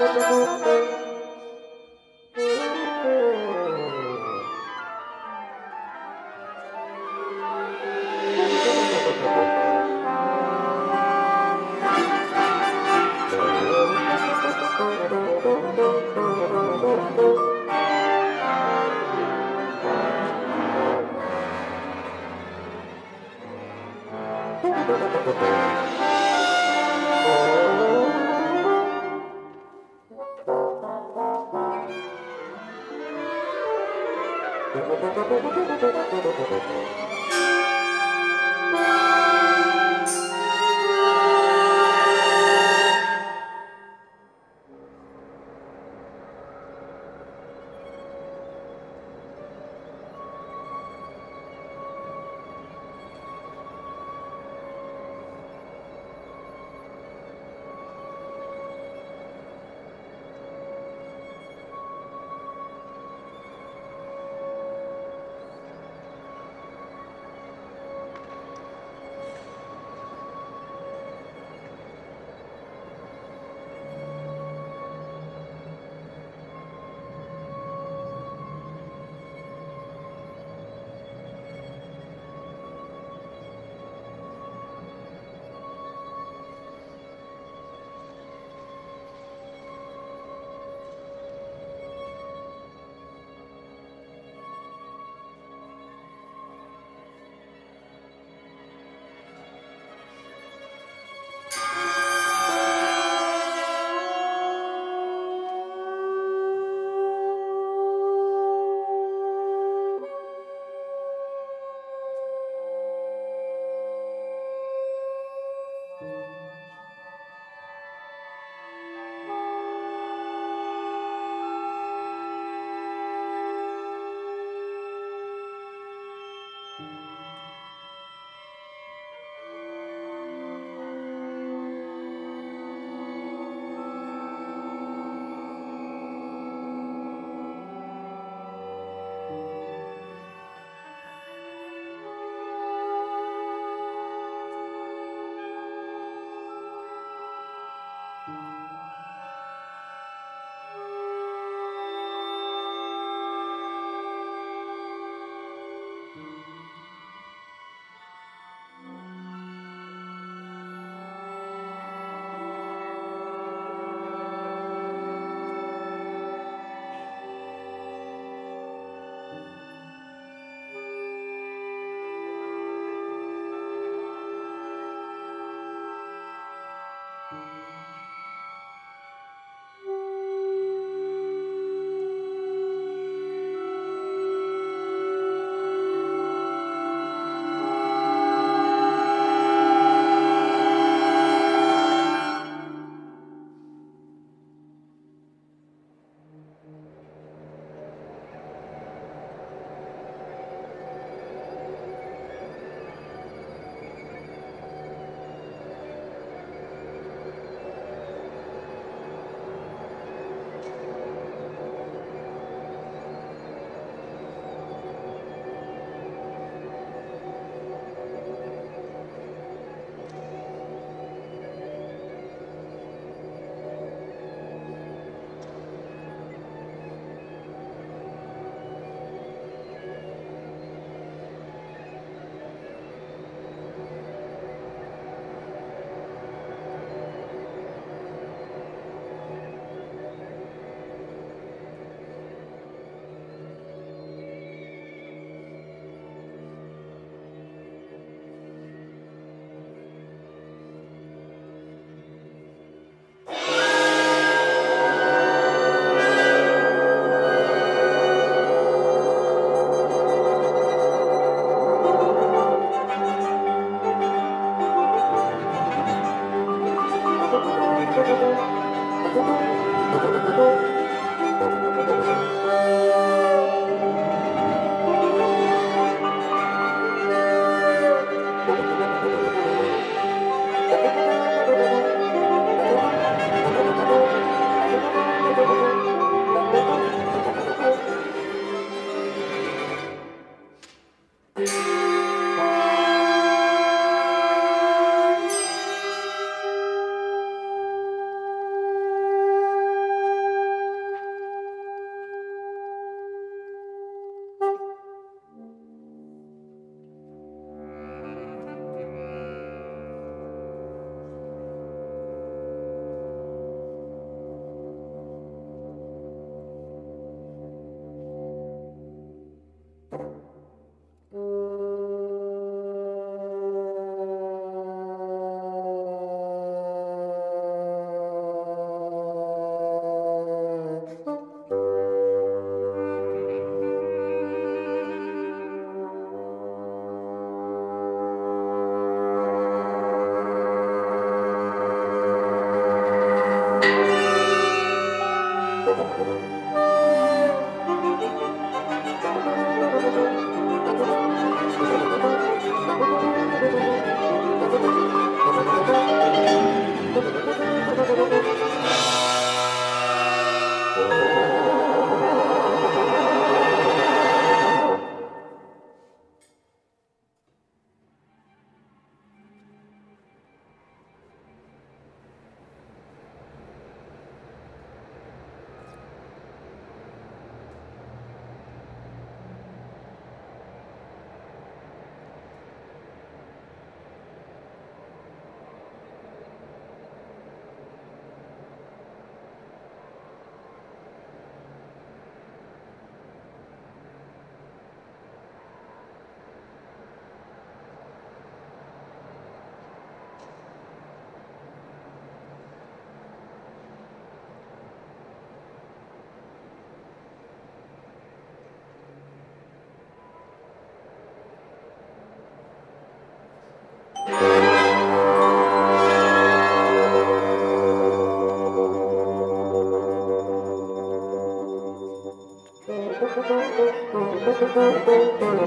Música 0.00 0.61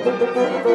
música 0.06 0.75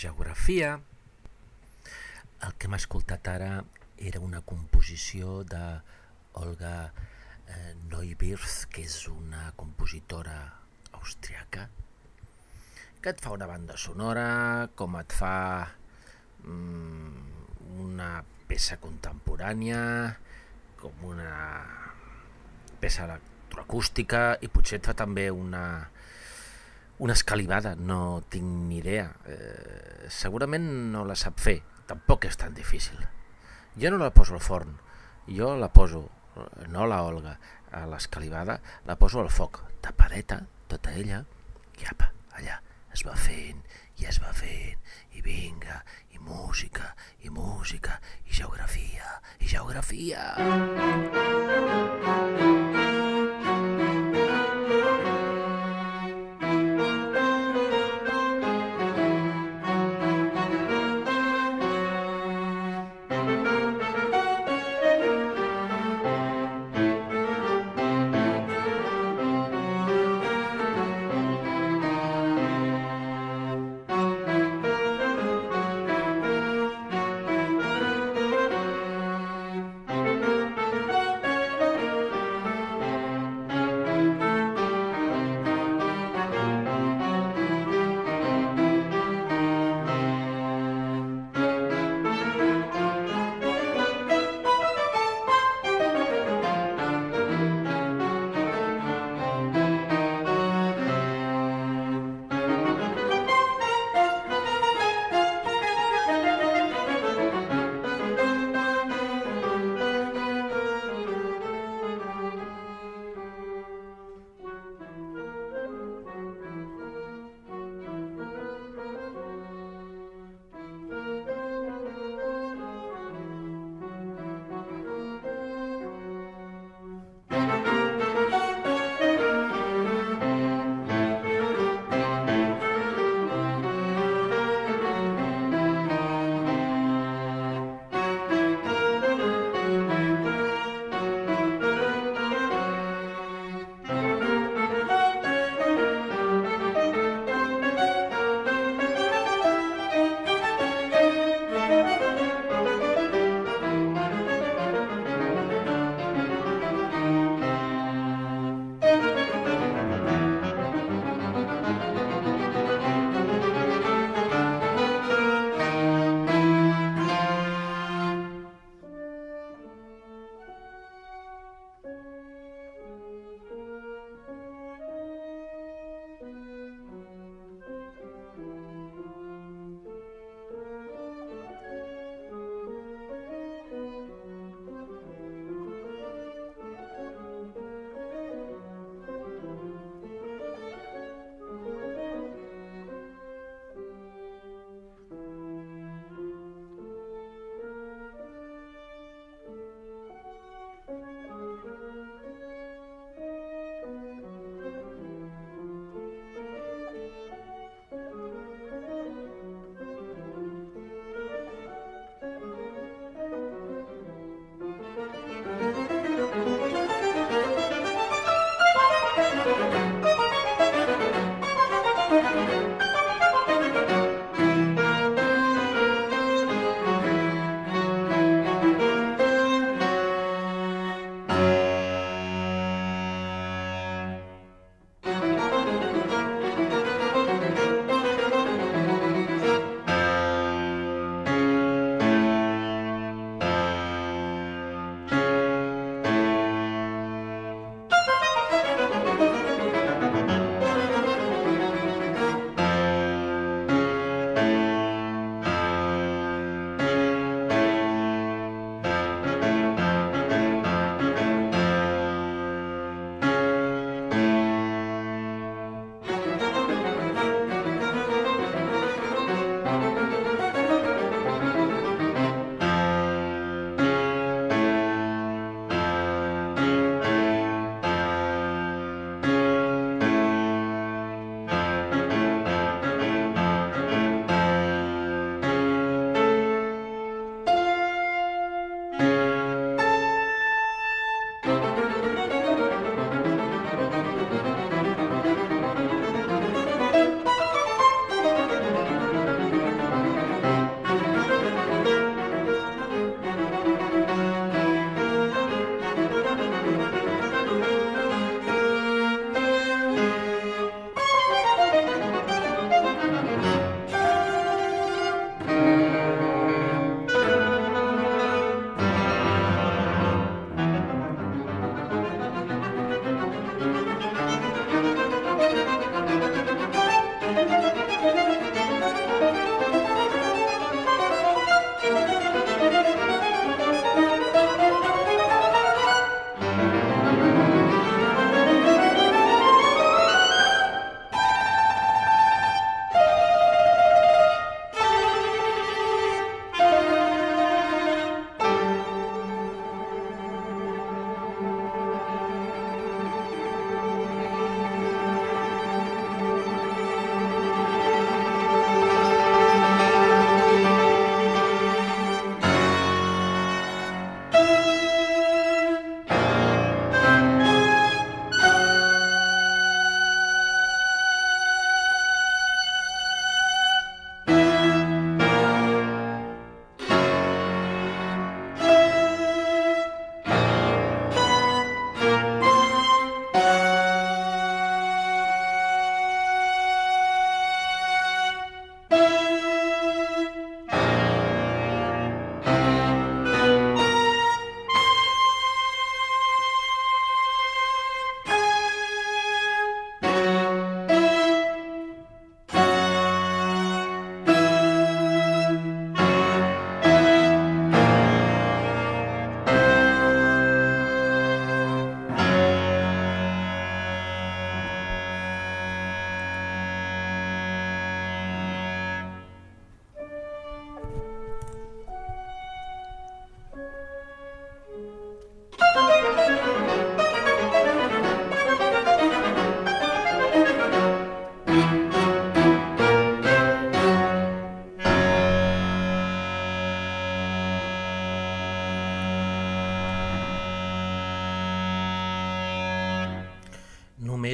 geografia. 0.00 0.78
El 2.40 2.54
que 2.56 2.68
hem 2.68 2.76
escoltat 2.78 3.28
ara 3.28 3.50
era 4.00 4.22
una 4.24 4.40
composició 4.40 5.42
de 5.44 5.64
Olga 6.40 6.76
eh, 6.88 7.74
Neubirth, 7.90 8.64
que 8.72 8.86
és 8.88 8.96
una 9.12 9.50
compositora 9.60 10.38
austriaca, 10.96 11.66
que 13.00 13.12
et 13.12 13.20
fa 13.20 13.34
una 13.36 13.48
banda 13.50 13.76
sonora, 13.76 14.70
com 14.76 14.96
et 15.00 15.12
fa 15.12 15.34
mm, 16.46 17.84
una 17.84 18.10
peça 18.48 18.80
contemporània, 18.80 19.82
com 20.80 21.04
una 21.12 21.34
peça 22.80 23.04
electroacústica 23.04 24.38
i 24.40 24.48
potser 24.48 24.80
et 24.80 24.88
fa 24.88 24.96
també 24.96 25.28
una, 25.28 25.64
una 27.00 27.14
escalivada, 27.14 27.74
no 27.74 28.22
tinc 28.28 28.44
ni 28.68 28.76
idea. 28.78 29.08
Eh, 29.24 30.06
segurament 30.12 30.66
no 30.92 31.06
la 31.08 31.16
sap 31.16 31.40
fer, 31.40 31.56
tampoc 31.88 32.26
és 32.28 32.36
tan 32.36 32.52
difícil. 32.54 33.00
Jo 33.80 33.90
no 33.90 34.00
la 34.02 34.12
poso 34.12 34.36
al 34.36 34.44
forn, 34.44 34.76
jo 35.26 35.54
la 35.56 35.70
poso, 35.72 36.04
no 36.68 36.84
la 36.86 37.00
Olga, 37.08 37.38
a 37.72 37.86
l'escalivada, 37.88 38.60
la 38.84 38.98
poso 39.00 39.24
al 39.24 39.32
foc, 39.32 39.62
tapadeta, 39.80 40.42
tota 40.68 40.92
ella, 40.92 41.24
i 41.80 41.88
apa, 41.88 42.12
allà, 42.36 42.60
es 42.92 43.06
va 43.08 43.16
fent, 43.16 43.64
i 43.96 44.04
es 44.10 44.20
va 44.20 44.36
fent, 44.36 44.84
i 45.16 45.24
vinga, 45.24 45.80
i 46.12 46.20
música, 46.20 46.92
i 47.24 47.32
música, 47.32 47.96
i 48.28 48.40
geografia, 48.42 49.20
i 49.40 49.48
geografia. 49.48 50.34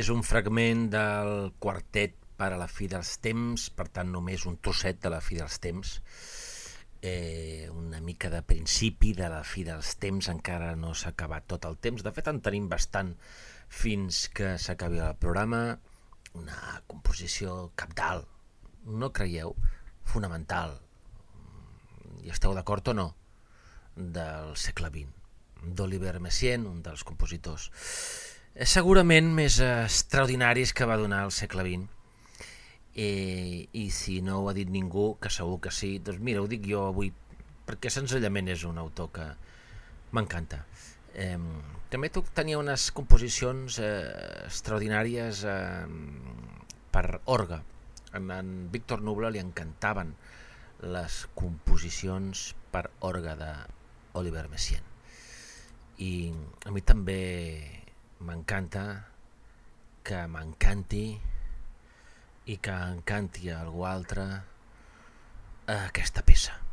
Només 0.07 0.23
un 0.23 0.23
fragment 0.23 0.85
del 0.87 1.31
quartet 1.59 2.13
per 2.39 2.53
a 2.53 2.59
la 2.61 2.69
fi 2.71 2.87
dels 2.87 3.17
temps, 3.19 3.63
per 3.75 3.89
tant 3.91 4.07
només 4.07 4.45
un 4.47 4.59
trosset 4.63 5.01
de 5.03 5.11
la 5.11 5.19
fi 5.19 5.35
dels 5.35 5.57
temps, 5.59 5.95
eh, 7.03 7.67
una 7.75 7.99
mica 7.99 8.31
de 8.31 8.39
principi 8.47 9.15
de 9.19 9.27
la 9.33 9.41
fi 9.43 9.65
dels 9.67 9.97
temps, 9.99 10.29
encara 10.31 10.77
no 10.79 10.93
s'ha 10.95 11.11
acabat 11.11 11.49
tot 11.51 11.67
el 11.67 11.75
temps, 11.83 12.05
de 12.07 12.13
fet 12.15 12.31
en 12.31 12.39
tenim 12.39 12.69
bastant 12.71 13.17
fins 13.67 14.29
que 14.31 14.53
s'acabi 14.63 15.03
el 15.03 15.19
programa, 15.19 15.81
una 16.39 16.79
composició 16.87 17.73
capdalt, 17.75 18.31
no 18.87 19.11
creieu, 19.11 19.57
fonamental, 20.05 20.77
i 22.23 22.31
esteu 22.31 22.55
d'acord 22.55 22.95
o 22.95 22.95
no, 22.95 23.09
del 23.97 24.55
segle 24.55 24.93
XX, 24.95 25.11
d'Oliver 25.67 26.21
Messiaen, 26.23 26.71
un 26.71 26.79
dels 26.87 27.03
compositors 27.03 27.73
segurament 28.65 29.29
més 29.37 29.59
extraordinaris 29.61 30.73
que 30.73 30.87
va 30.89 30.97
donar 30.97 31.27
el 31.27 31.33
segle 31.35 31.65
XX. 31.67 31.89
Eh, 32.97 33.69
I 33.77 33.91
si 33.93 34.23
no 34.25 34.41
ho 34.41 34.49
ha 34.49 34.55
dit 34.57 34.71
ningú, 34.73 35.19
que 35.21 35.29
segur 35.29 35.61
que 35.61 35.71
sí, 35.71 35.99
doncs 36.01 36.23
mira, 36.25 36.41
ho 36.41 36.49
dic 36.49 36.65
jo 36.65 36.87
avui, 36.89 37.11
perquè 37.69 37.93
senzillament 37.93 38.49
és 38.49 38.65
un 38.65 38.79
autor 38.81 39.13
que 39.13 39.27
m'encanta. 40.17 40.63
Eh, 41.13 41.37
també 41.93 42.09
tenia 42.33 42.57
unes 42.57 42.89
composicions 42.97 43.77
eh, 43.85 43.93
extraordinàries 44.49 45.45
eh, 45.45 45.87
per 46.91 47.21
orga. 47.27 47.61
En, 48.17 48.33
en 48.33 48.57
Víctor 48.73 49.05
Nubla 49.05 49.29
li 49.29 49.45
encantaven 49.45 50.17
les 50.81 51.27
composicions 51.37 52.55
per 52.73 52.89
orga 53.05 53.37
d'Oliver 53.37 54.49
Messiaen. 54.49 54.93
I 56.01 56.13
a 56.65 56.73
mi 56.73 56.81
també 56.85 57.21
m'encanta 58.27 58.85
que 60.07 60.21
m'encanti 60.31 61.07
i 62.47 62.57
que 62.63 62.77
encanti 62.93 63.51
a 63.51 63.63
algú 63.63 63.87
altre 63.89 64.27
aquesta 65.79 66.23
peça. 66.27 66.66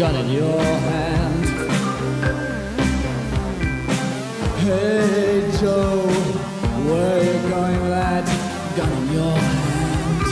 gun 0.00 0.16
in 0.16 0.30
your 0.30 0.62
hand. 0.88 1.44
Hey 4.60 5.50
Joe, 5.60 6.06
where 6.88 7.22
you 7.22 7.36
going 7.50 7.78
with 7.82 7.90
that 7.90 8.24
gun 8.78 8.90
in 8.96 9.12
your 9.12 9.36
hand? 9.36 10.22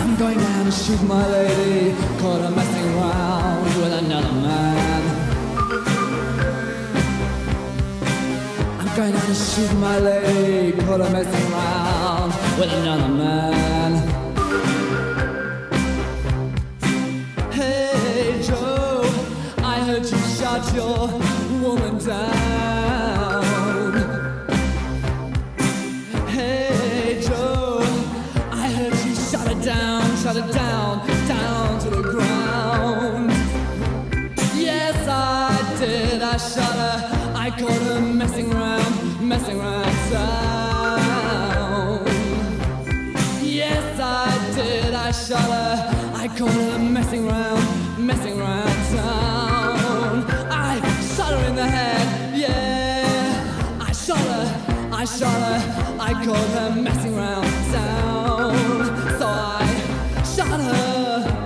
I'm 0.00 0.12
going 0.16 0.38
down 0.38 0.66
to 0.66 0.70
shoot 0.70 1.02
my 1.04 1.26
lady, 1.28 1.96
caught 2.20 2.42
her 2.42 2.50
messing 2.50 2.88
around 2.94 3.64
with 3.80 3.92
another 4.04 4.34
man. 4.46 5.02
I'm 8.80 8.96
going 8.98 9.12
down 9.14 9.26
to 9.26 9.34
shoot 9.34 9.72
my 9.78 9.98
lady, 9.98 10.76
caught 10.82 11.00
her 11.00 11.10
messing 11.10 11.52
around 11.54 12.30
with 12.58 12.70
another 12.70 13.08
man. 13.08 13.19
I 56.10 56.24
caught 56.24 56.48
her 56.48 56.82
messing 56.82 57.16
around 57.16 57.44
town, 57.70 58.52
so 59.16 59.26
I 59.28 60.22
shot 60.24 60.60
her. 60.60 61.39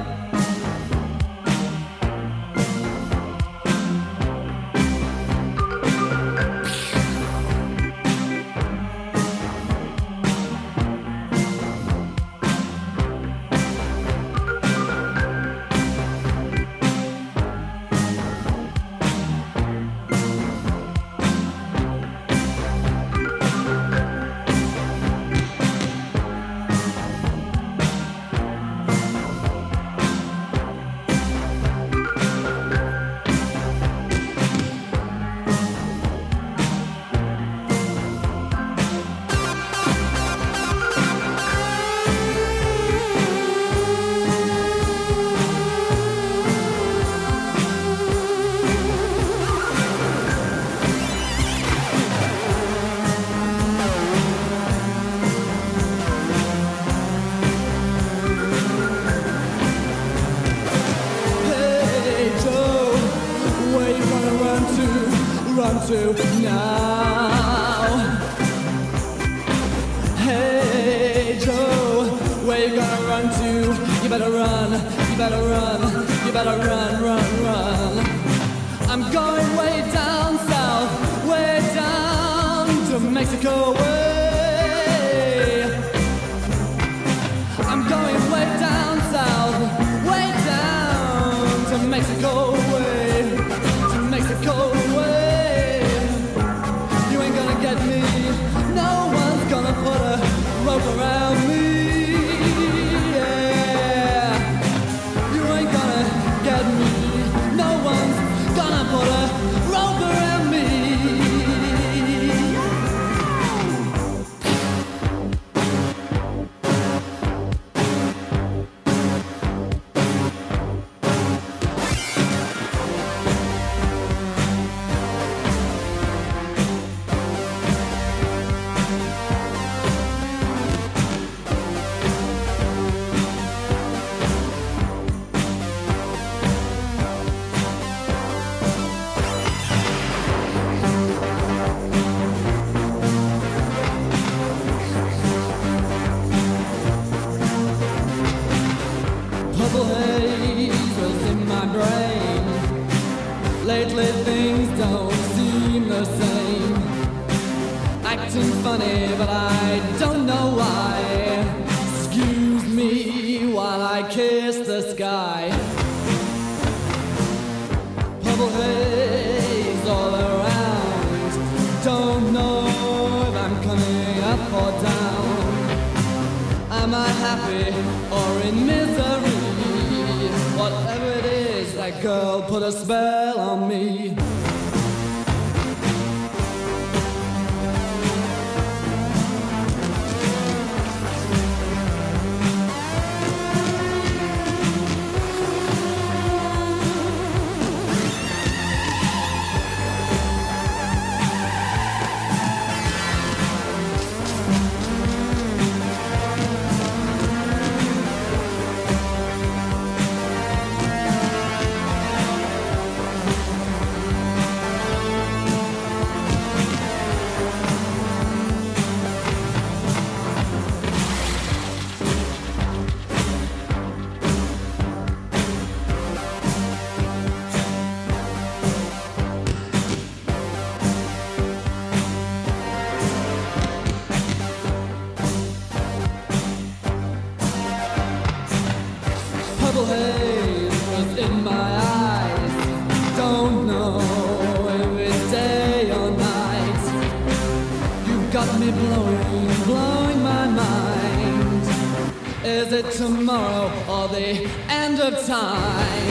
Tomorrow 252.90 253.70
or 253.88 254.08
the 254.08 254.48
end 254.68 255.00
of 255.00 255.26
time? 255.26 256.04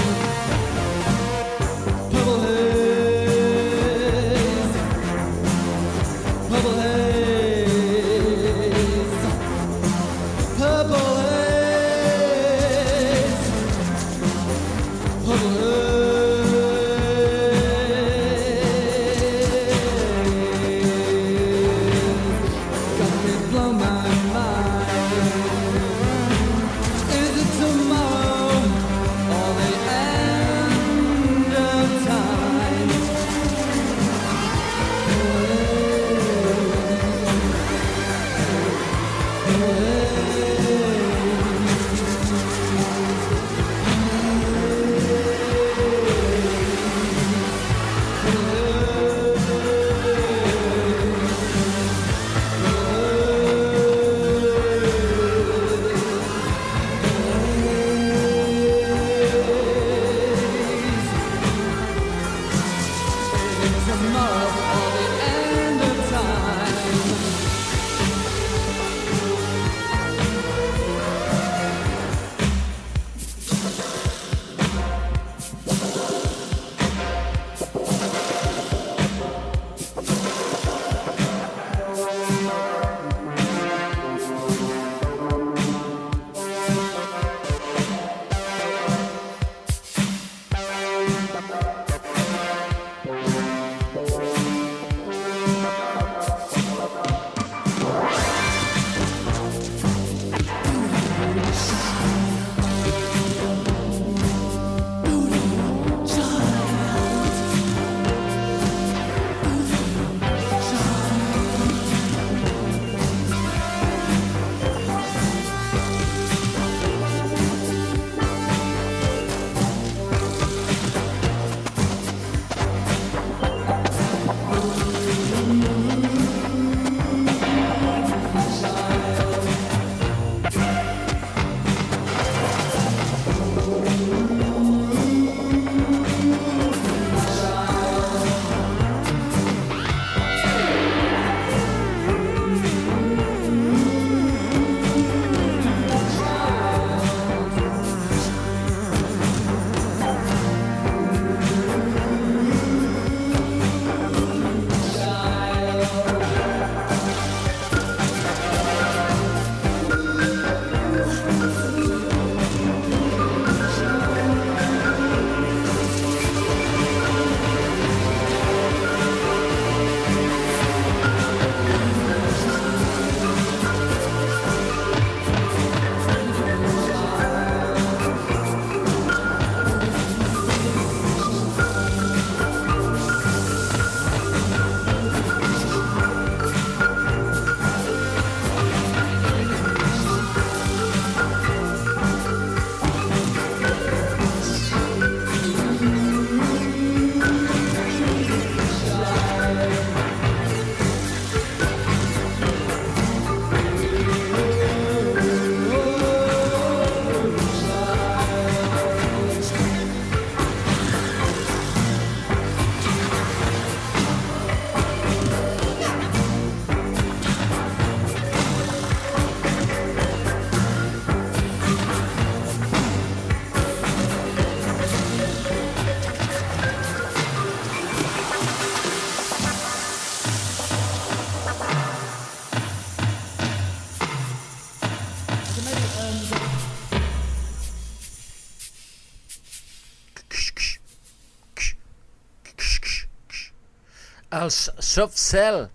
Soft 244.94 245.18
Cell, 245.18 245.72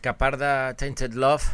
que 0.00 0.08
a 0.08 0.16
part 0.16 0.38
de 0.40 0.50
Tainted 0.80 1.12
Love, 1.20 1.44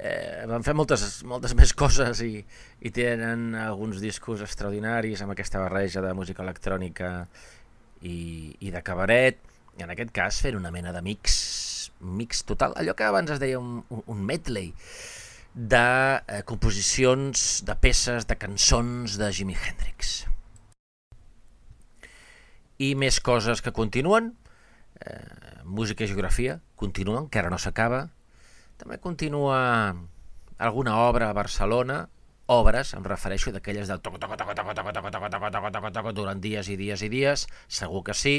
eh, 0.00 0.46
van 0.48 0.62
fer 0.64 0.72
moltes, 0.72 1.02
moltes 1.28 1.52
més 1.58 1.74
coses 1.76 2.22
i, 2.24 2.38
i 2.80 2.92
tenen 2.94 3.50
alguns 3.52 3.98
discos 4.00 4.40
extraordinaris 4.46 5.20
amb 5.20 5.34
aquesta 5.34 5.60
barreja 5.60 6.00
de 6.00 6.14
música 6.16 6.40
electrònica 6.46 7.10
i, 8.00 8.54
i 8.64 8.72
de 8.72 8.80
cabaret, 8.86 9.42
i 9.76 9.84
en 9.84 9.92
aquest 9.92 10.14
cas 10.16 10.38
fer 10.40 10.54
una 10.56 10.72
mena 10.72 10.94
de 10.96 11.02
mix, 11.04 11.36
mix 12.00 12.40
total, 12.48 12.72
allò 12.80 12.96
que 12.96 13.04
abans 13.04 13.34
es 13.34 13.42
deia 13.44 13.60
un, 13.60 13.82
un, 14.00 14.24
medley 14.24 14.72
de 15.52 15.84
eh, 16.16 16.40
composicions, 16.48 17.44
de 17.68 17.76
peces, 17.76 18.24
de 18.24 18.38
cançons 18.40 19.18
de 19.20 19.28
Jimi 19.36 19.58
Hendrix. 19.58 20.22
I 22.80 22.94
més 22.96 23.20
coses 23.20 23.60
que 23.60 23.76
continuen, 23.76 24.32
eh, 25.04 25.47
música 25.68 26.04
i 26.04 26.10
geografia 26.10 26.58
continuen, 26.80 27.28
que 27.28 27.40
ara 27.40 27.52
no 27.52 27.58
s'acaba, 27.60 28.08
també 28.80 28.98
continua 29.02 29.58
alguna 30.58 30.96
obra 31.04 31.28
a 31.28 31.36
Barcelona, 31.36 32.06
obres, 32.48 32.94
em 32.96 33.04
refereixo 33.04 33.52
d'aquelles 33.52 33.90
del 33.90 34.00
toco, 34.00 34.18
toco, 34.18 34.36
toco, 34.40 34.54
toco, 34.56 34.72
toco, 34.72 34.92
toco, 34.92 35.10
toco, 35.10 35.50
toco, 35.50 35.70
toco, 35.70 35.90
toco, 35.92 36.12
durant 36.16 36.40
dies 36.40 36.70
i 36.72 36.78
dies 36.80 37.04
i 37.04 37.10
dies, 37.12 37.44
segur 37.68 38.02
que 38.06 38.16
sí, 38.16 38.36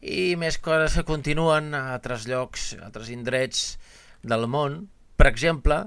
i 0.00 0.36
més 0.38 0.60
coses 0.62 0.94
que 0.94 1.06
continuen 1.08 1.74
a 1.74 1.94
altres 1.96 2.28
llocs, 2.30 2.70
a 2.78 2.86
altres 2.86 3.10
indrets 3.10 3.64
del 4.22 4.46
món. 4.46 4.84
Per 5.18 5.26
exemple, 5.26 5.80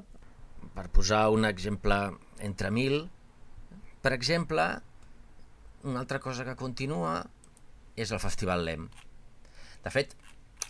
per 0.75 0.89
posar 0.91 1.29
un 1.31 1.47
exemple 1.47 1.99
entre 2.43 2.71
mil, 2.75 3.05
per 4.03 4.11
exemple, 4.17 4.65
una 5.87 6.03
altra 6.03 6.19
cosa 6.19 6.43
que 6.43 6.57
continua 6.59 7.21
és 7.95 8.11
el 8.11 8.19
Festival 8.19 8.65
LEM. 8.65 8.89
De 9.85 9.89
fet, 9.93 10.13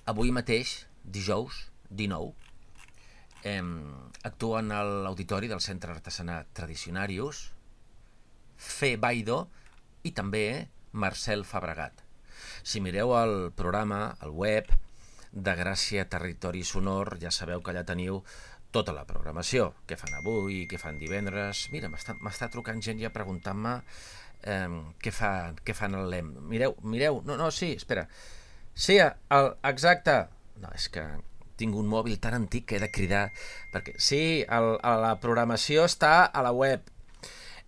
avui 0.06 0.32
mateix, 0.32 0.88
dijous, 1.04 1.72
19, 1.90 2.34
eh, 3.44 3.62
actuen 4.24 4.72
a 4.72 4.84
l'auditori 4.84 5.50
del 5.52 5.62
Centre 5.62 5.92
Artesanat 5.92 6.54
Tradicionarius 6.54 7.50
Fe 8.62 8.96
Baido 8.98 9.48
i 10.06 10.14
també 10.14 10.70
Marcel 10.94 11.44
Fabregat. 11.46 12.04
Si 12.64 12.82
mireu 12.82 13.14
el 13.18 13.52
programa, 13.58 14.16
el 14.22 14.34
web 14.38 14.70
de 15.32 15.54
Gràcia 15.58 16.06
Territori 16.10 16.64
Sonor, 16.68 17.16
ja 17.22 17.32
sabeu 17.32 17.62
que 17.64 17.72
allà 17.74 17.86
teniu 17.88 18.22
tota 18.72 18.94
la 18.96 19.06
programació, 19.08 19.72
què 19.88 19.98
fan 20.00 20.14
avui, 20.20 20.66
què 20.70 20.80
fan 20.80 21.00
divendres... 21.00 21.68
Mira, 21.74 21.90
m'està 21.92 22.50
trucant 22.52 22.82
gent 22.84 23.02
ja 23.02 23.12
preguntant-me 23.14 23.74
eh, 24.44 24.68
què, 25.02 25.14
fa, 25.16 25.32
què 25.66 25.76
fan 25.76 25.98
el 26.00 26.10
LEM. 26.14 26.36
Mireu, 26.52 26.78
mireu, 26.84 27.22
no, 27.28 27.38
no, 27.40 27.50
sí, 27.52 27.74
espera. 27.76 28.08
Sí, 28.74 28.98
el, 29.02 29.52
exacte. 29.68 30.16
No, 30.62 30.72
és 30.78 30.88
que 30.94 31.04
tinc 31.62 31.78
un 31.78 31.90
mòbil 31.90 32.18
tan 32.22 32.36
antic 32.38 32.68
que 32.70 32.78
he 32.78 32.82
de 32.82 32.90
cridar, 32.94 33.28
perquè 33.74 33.94
sí, 34.02 34.42
el, 34.50 34.74
la 34.82 35.16
programació 35.22 35.86
està 35.90 36.26
a 36.26 36.42
la 36.46 36.54
web, 36.56 36.88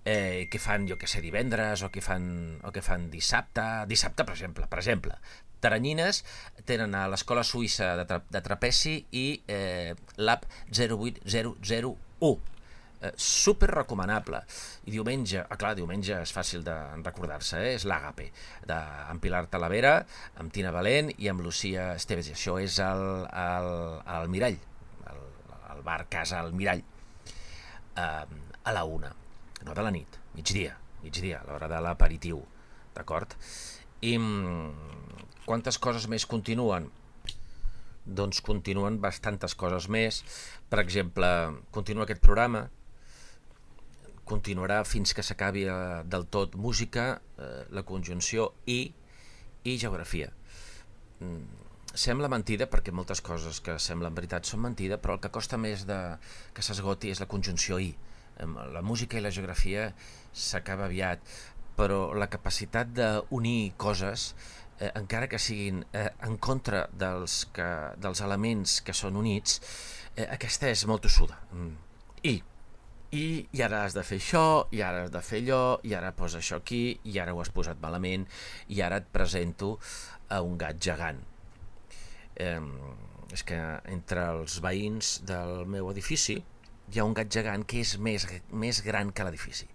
eh, 0.05 0.47
que 0.51 0.59
fan, 0.59 0.87
jo 0.89 0.97
que 0.97 1.07
sé, 1.07 1.21
divendres 1.21 1.83
o 1.85 1.91
que 1.93 2.01
fan, 2.01 2.59
o 2.63 2.73
que 2.73 2.81
fan 2.85 3.09
dissabte, 3.13 3.65
dissabte, 3.89 4.25
per 4.25 4.35
exemple, 4.35 4.67
per 4.71 4.81
exemple, 4.81 5.19
Taranyines 5.63 6.23
tenen 6.67 6.95
a 6.99 7.05
l'Escola 7.07 7.45
Suïssa 7.47 7.93
de, 7.95 8.07
tra 8.09 8.19
de 8.27 8.41
Trapeci 8.43 8.97
i 9.15 9.27
eh, 9.47 9.93
l'AP 10.19 10.43
08001 10.75 12.52
eh, 13.03 13.11
super 13.15 13.69
recomanable. 13.69 14.41
I 14.87 14.95
diumenge, 14.95 15.43
ah, 15.43 15.57
clar, 15.59 15.73
diumenge 15.77 16.15
és 16.23 16.33
fàcil 16.33 16.63
de 16.65 16.75
recordar-se, 17.03 17.59
eh? 17.59 17.73
és 17.77 17.85
l'Àgape, 17.89 18.29
amb 18.71 19.21
Pilar 19.23 19.45
Talavera, 19.51 19.97
amb 20.41 20.53
Tina 20.55 20.71
Valent 20.75 21.11
i 21.17 21.29
amb 21.31 21.43
Lucía 21.43 21.91
Esteves. 21.97 22.31
I 22.31 22.37
això 22.37 22.57
és 22.63 22.79
el, 22.83 23.03
el, 23.27 23.69
el 24.15 24.31
Mirall, 24.33 24.57
el, 25.11 25.21
el 25.75 25.83
bar 25.85 26.01
Casa 26.11 26.41
El 26.45 26.55
Mirall, 26.55 26.83
eh, 27.99 28.25
a 28.63 28.71
la 28.71 28.83
una, 28.87 29.11
no 29.67 29.75
de 29.75 29.83
la 29.83 29.91
nit, 29.91 30.19
migdia, 30.37 30.77
migdia, 31.03 31.43
a 31.43 31.47
l'hora 31.49 31.67
de 31.71 31.79
l'aperitiu, 31.83 32.39
d'acord? 32.95 33.35
I 34.03 34.17
mm, 34.17 35.23
quantes 35.45 35.79
coses 35.79 36.07
més 36.11 36.25
continuen? 36.27 36.89
Doncs 38.03 38.41
continuen 38.43 38.97
bastantes 38.99 39.53
coses 39.55 39.87
més. 39.87 40.19
Per 40.67 40.81
exemple, 40.81 41.27
continua 41.71 42.03
aquest 42.03 42.19
programa, 42.23 42.65
continuarà 44.33 44.81
fins 44.87 45.13
que 45.13 45.25
s'acabi 45.25 45.67
eh, 45.69 45.79
del 46.09 46.25
tot 46.33 46.57
música, 46.59 47.09
eh, 47.37 47.65
la 47.75 47.85
conjunció 47.87 48.51
i, 48.65 48.79
i 49.63 49.77
geografia. 49.77 50.31
Mm, 51.21 51.63
sembla 51.93 52.29
mentida 52.31 52.67
perquè 52.71 52.93
moltes 52.95 53.21
coses 53.21 53.61
que 53.61 53.77
semblen 53.79 54.15
veritat 54.17 54.49
són 54.49 54.63
mentida, 54.65 54.97
però 54.97 55.17
el 55.17 55.21
que 55.23 55.31
costa 55.33 55.59
més 55.61 55.85
de 55.89 55.99
que 56.55 56.65
s'esgoti 56.65 57.13
és 57.13 57.21
la 57.21 57.29
conjunció 57.29 57.79
i. 57.79 57.93
La 58.73 58.81
música 58.81 59.19
i 59.19 59.21
la 59.21 59.29
geografia 59.29 59.91
s'acaba 60.33 60.87
aviat, 60.87 61.21
però 61.77 62.15
la 62.17 62.29
capacitat 62.33 62.89
d'unir 62.97 63.75
coses, 63.77 64.31
eh, 64.79 64.89
encara 64.97 65.29
que 65.29 65.37
siguin 65.37 65.83
eh, 65.93 66.09
en 66.25 66.39
contra 66.41 66.87
dels, 66.89 67.43
que, 67.53 67.69
dels 68.01 68.23
elements 68.25 68.79
que 68.81 68.97
són 68.97 69.21
units, 69.21 69.61
eh, 70.15 70.25
aquesta 70.25 70.73
és 70.73 70.85
molt 70.89 71.05
tossuda. 71.05 71.37
Mm. 71.53 71.77
I 72.25 72.35
i, 73.13 73.25
i 73.53 73.61
ara 73.65 73.83
has 73.85 73.95
de 73.97 74.03
fer 74.05 74.17
això, 74.21 74.45
i 74.73 74.81
ara 74.85 75.03
has 75.05 75.13
de 75.13 75.21
fer 75.25 75.43
allò, 75.43 75.61
i 75.85 75.93
ara 75.97 76.13
posa 76.17 76.41
això 76.41 76.59
aquí, 76.61 76.83
i 77.09 77.19
ara 77.21 77.35
ho 77.35 77.41
has 77.43 77.51
posat 77.53 77.81
malament, 77.83 78.25
i 78.73 78.81
ara 78.81 78.99
et 79.01 79.09
presento 79.13 79.75
a 80.33 80.41
un 80.41 80.57
gat 80.57 80.81
gegant. 80.81 81.21
Eh, 82.41 82.59
és 83.33 83.45
que 83.49 83.59
entre 83.89 84.25
els 84.35 84.59
veïns 84.61 85.19
del 85.29 85.63
meu 85.69 85.89
edifici 85.91 86.37
hi 86.37 86.99
ha 86.99 87.05
un 87.07 87.13
gat 87.17 87.29
gegant 87.33 87.63
que 87.65 87.79
és 87.81 87.95
més, 87.97 88.25
més 88.51 88.81
gran 88.85 89.13
que 89.15 89.25
l'edifici 89.25 89.69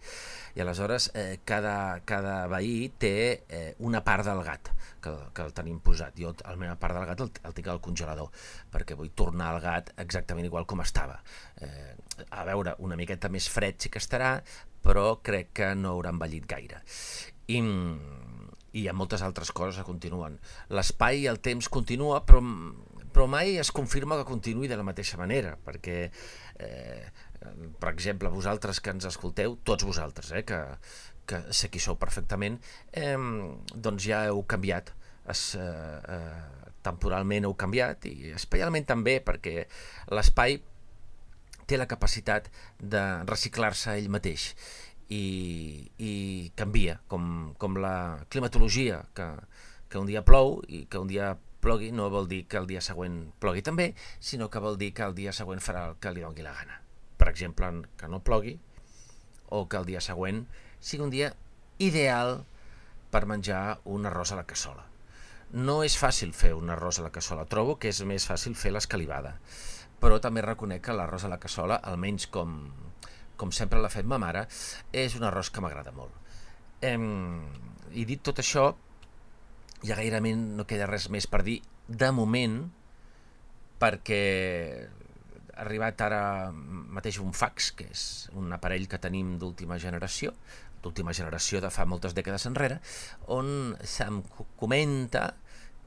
i 0.56 0.62
aleshores 0.62 1.10
eh, 1.14 1.40
cada, 1.48 2.00
cada 2.08 2.46
veí 2.50 2.88
té 3.00 3.14
eh, 3.48 3.74
una 3.84 4.02
part 4.04 4.26
del 4.28 4.42
gat 4.46 4.72
que, 5.02 5.12
que 5.34 5.44
el 5.44 5.54
tenim 5.56 5.80
posat. 5.84 6.16
Jo 6.18 6.34
la 6.40 6.56
meva 6.60 6.76
part 6.80 6.96
del 6.96 7.06
gat 7.08 7.22
el, 7.24 7.32
el 7.48 7.56
tinc 7.56 7.70
al 7.72 7.82
congelador 7.84 8.32
perquè 8.72 8.96
vull 8.98 9.12
tornar 9.16 9.54
el 9.54 9.62
gat 9.64 9.92
exactament 9.96 10.48
igual 10.48 10.66
com 10.66 10.82
estava. 10.84 11.20
Eh, 11.60 11.94
a 12.30 12.44
veure, 12.48 12.74
una 12.84 12.98
miqueta 12.98 13.30
més 13.32 13.48
fred 13.50 13.78
sí 13.78 13.92
que 13.92 14.02
estarà, 14.02 14.38
però 14.82 15.18
crec 15.24 15.52
que 15.60 15.72
no 15.78 15.94
haurà 15.94 16.12
envellit 16.14 16.46
gaire. 16.48 16.82
I, 17.48 17.60
i 17.60 18.82
hi 18.82 18.88
ha 18.88 18.96
moltes 18.96 19.22
altres 19.24 19.52
coses 19.52 19.80
que 19.80 19.86
continuen. 19.86 20.38
L'espai 20.74 21.24
i 21.24 21.30
el 21.30 21.40
temps 21.44 21.70
continua, 21.72 22.20
però, 22.26 22.42
però 23.12 23.26
mai 23.30 23.56
es 23.60 23.72
confirma 23.74 24.18
que 24.20 24.28
continuï 24.28 24.68
de 24.70 24.78
la 24.78 24.86
mateixa 24.86 25.20
manera, 25.20 25.56
perquè 25.64 25.98
eh, 26.08 27.08
per 27.80 27.92
exemple, 27.92 28.32
vosaltres 28.32 28.80
que 28.80 28.94
ens 28.94 29.08
escolteu, 29.08 29.58
tots 29.64 29.86
vosaltres, 29.88 30.32
eh, 30.32 30.44
que, 30.48 30.60
que 31.28 31.42
sé 31.52 31.70
qui 31.72 31.82
sou 31.82 31.98
perfectament, 32.00 32.58
eh, 32.92 33.16
doncs 33.74 34.06
ja 34.08 34.24
heu 34.28 34.42
canviat, 34.48 34.94
es, 35.28 35.54
eh, 35.54 36.00
eh, 36.16 36.72
temporalment 36.82 37.46
heu 37.48 37.54
canviat 37.58 38.06
i 38.08 38.32
especialment 38.36 38.86
també 38.88 39.18
perquè 39.24 39.66
l'espai 40.14 40.58
té 41.68 41.76
la 41.76 41.88
capacitat 41.90 42.48
de 42.80 43.02
reciclar-se 43.28 43.98
ell 43.98 44.08
mateix 44.08 44.54
i, 45.12 45.24
i 45.98 46.12
canvia, 46.56 46.98
com, 47.08 47.52
com 47.60 47.76
la 47.80 48.24
climatologia, 48.32 49.02
que, 49.16 49.28
que 49.88 50.00
un 50.00 50.08
dia 50.08 50.24
plou 50.24 50.62
i 50.68 50.86
que 50.88 51.00
un 51.00 51.12
dia 51.12 51.34
plogui 51.60 51.90
no 51.92 52.08
vol 52.12 52.28
dir 52.30 52.44
que 52.48 52.60
el 52.60 52.68
dia 52.70 52.80
següent 52.84 53.20
plogui 53.42 53.64
també, 53.66 53.92
sinó 54.20 54.48
que 54.48 54.62
vol 54.64 54.78
dir 54.80 54.92
que 54.96 55.04
el 55.08 55.16
dia 55.16 55.34
següent 55.36 55.64
farà 55.64 55.88
el 55.90 55.98
que 56.00 56.14
li 56.14 56.24
doni 56.24 56.44
la 56.46 56.54
gana 56.56 56.84
per 57.18 57.28
exemple, 57.32 57.68
que 57.98 58.08
no 58.08 58.22
plogui, 58.24 58.56
o 59.48 59.66
que 59.68 59.78
el 59.80 59.88
dia 59.88 60.00
següent 60.04 60.44
sigui 60.80 61.04
un 61.04 61.12
dia 61.12 61.32
ideal 61.82 62.44
per 63.10 63.26
menjar 63.26 63.80
un 63.88 64.06
arròs 64.06 64.32
a 64.32 64.38
la 64.38 64.46
cassola. 64.46 64.84
No 65.52 65.80
és 65.84 65.96
fàcil 65.96 66.34
fer 66.36 66.52
un 66.54 66.70
arròs 66.70 66.98
a 67.00 67.06
la 67.06 67.12
cassola, 67.14 67.46
trobo 67.48 67.78
que 67.80 67.88
és 67.88 68.02
més 68.04 68.26
fàcil 68.28 68.56
fer 68.58 68.74
l'escalivada, 68.74 69.38
però 69.98 70.18
també 70.20 70.44
reconec 70.44 70.84
que 70.84 70.94
l'arròs 70.94 71.24
a 71.24 71.32
la 71.32 71.40
cassola, 71.40 71.80
almenys 71.80 72.28
com, 72.32 72.58
com 73.40 73.52
sempre 73.54 73.80
l'ha 73.80 73.92
fet 73.92 74.06
ma 74.06 74.20
mare, 74.20 74.44
és 74.92 75.16
un 75.16 75.24
arròs 75.24 75.50
que 75.50 75.64
m'agrada 75.64 75.94
molt. 75.96 76.12
Hem, 76.84 77.08
I 77.96 78.04
dit 78.06 78.22
tot 78.22 78.38
això, 78.44 78.68
ja 79.82 79.96
gairebé 79.96 80.34
no 80.36 80.66
queda 80.68 80.86
res 80.90 81.08
més 81.10 81.26
per 81.26 81.42
dir 81.46 81.62
de 81.88 82.12
moment, 82.12 82.60
perquè 83.80 84.22
arribat 85.64 86.00
ara 86.06 86.22
mateix 86.54 87.18
un 87.22 87.34
fax, 87.36 87.72
que 87.78 87.88
és 87.90 88.02
un 88.38 88.52
aparell 88.54 88.88
que 88.88 89.00
tenim 89.02 89.36
d'última 89.40 89.78
generació, 89.82 90.34
d'última 90.82 91.14
generació 91.16 91.60
de 91.60 91.70
fa 91.74 91.86
moltes 91.88 92.14
dècades 92.14 92.46
enrere, 92.50 92.78
on 93.34 93.76
se'm 93.82 94.22
comenta 94.60 95.32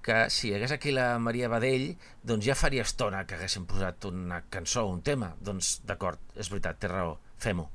que 0.02 0.24
si 0.34 0.50
hi 0.50 0.56
hagués 0.58 0.74
aquí 0.74 0.92
la 0.96 1.20
Maria 1.22 1.50
Badell, 1.52 1.92
doncs 2.26 2.48
ja 2.48 2.58
faria 2.58 2.86
estona 2.88 3.26
que 3.28 3.38
haguéssim 3.38 3.68
posat 3.70 4.10
una 4.10 4.42
cançó 4.50 4.88
o 4.88 4.96
un 4.96 5.04
tema. 5.06 5.36
Doncs 5.40 5.80
d'acord, 5.88 6.20
és 6.36 6.50
veritat, 6.50 6.82
té 6.82 6.90
raó, 6.90 7.20
fem-ho. 7.42 7.70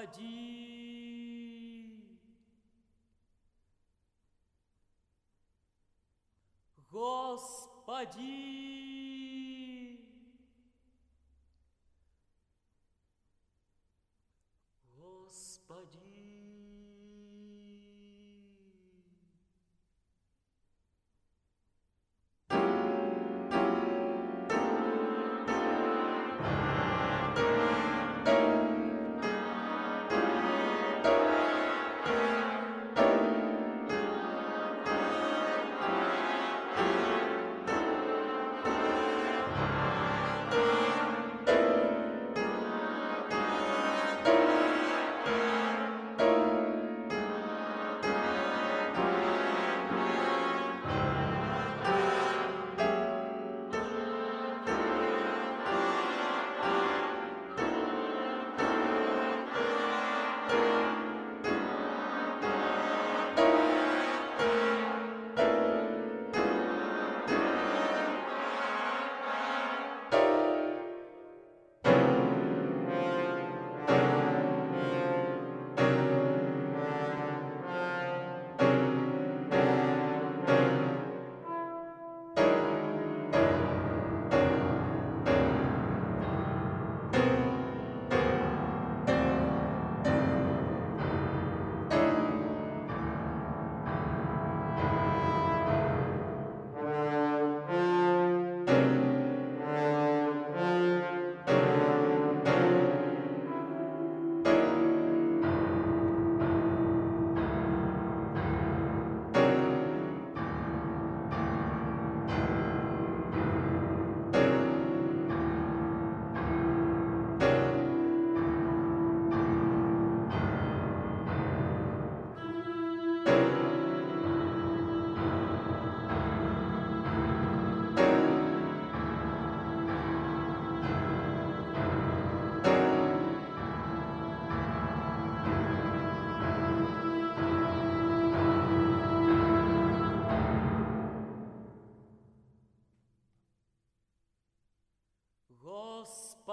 Господи. 0.00 0.30
Господи. 6.90 8.59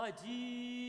pode 0.08 0.87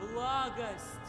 благость, 0.00 0.12
благость. 0.12 0.99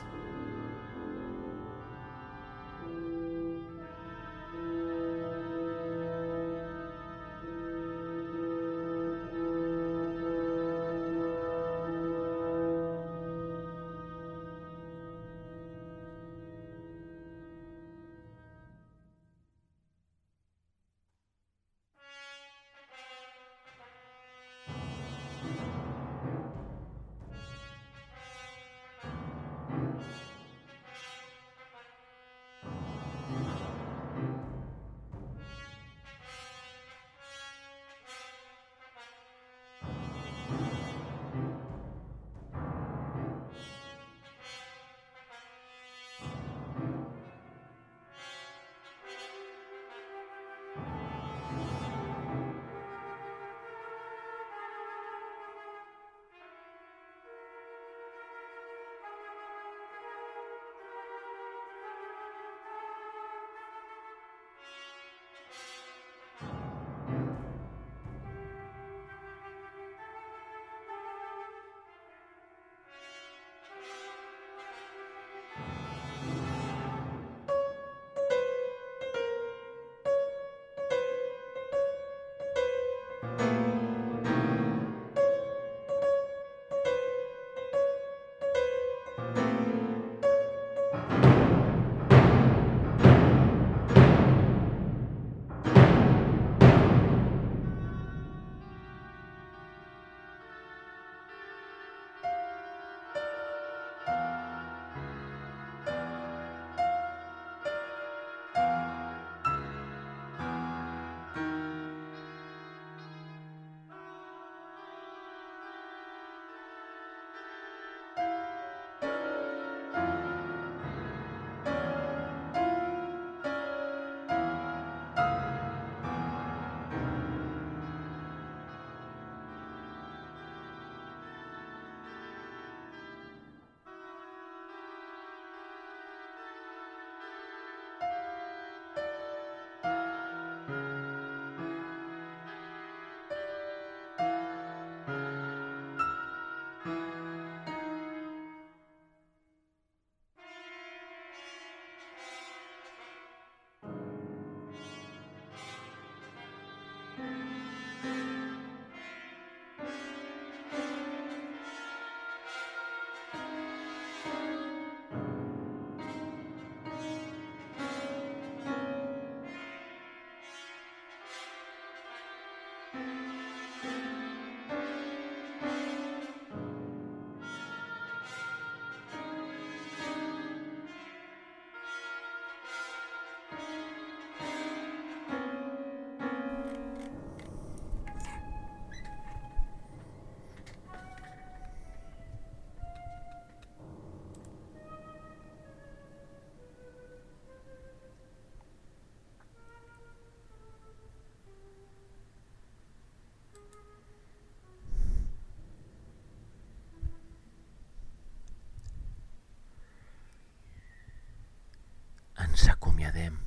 Acomiadem 213.02 213.38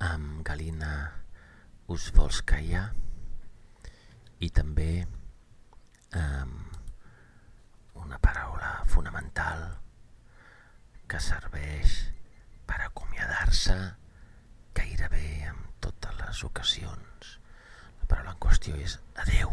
amb 0.00 0.40
Galina 0.42 0.92
Usvolskaya 1.92 2.86
i 4.40 4.48
també 4.48 5.04
amb 6.16 7.98
una 8.00 8.16
paraula 8.16 8.70
fonamental 8.88 9.66
que 11.04 11.20
serveix 11.20 11.98
per 12.64 12.80
acomiadar-se 12.86 13.76
gairebé 14.80 15.28
en 15.50 15.60
totes 15.84 16.16
les 16.22 16.42
ocasions. 16.48 17.36
La 18.00 18.08
paraula 18.08 18.32
en 18.32 18.40
qüestió 18.40 18.80
és 18.80 18.96
adeu. 19.26 19.52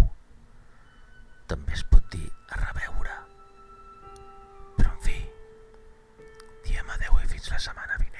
També 1.51 1.75
es 1.75 1.83
pot 1.91 2.07
dir 2.15 2.29
a 2.55 2.63
reveure. 2.63 3.19
Però 4.79 4.95
en 4.95 5.03
fi, 5.03 5.19
diem 6.63 6.95
adeu 6.95 7.19
i 7.19 7.31
fins 7.35 7.51
la 7.51 7.59
setmana 7.67 7.99
vinent. 7.99 8.12